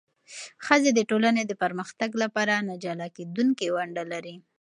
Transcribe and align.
ښځې 0.65 0.91
د 0.93 0.99
ټولنې 1.09 1.43
د 1.45 1.51
پرمختګ 1.63 2.09
لپاره 2.23 2.53
نه 2.67 2.75
جلا 2.83 3.07
کېدونکې 3.17 3.67
ونډه 3.75 4.03
لري. 4.13 4.35